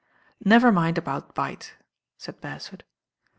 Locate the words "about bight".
0.97-1.73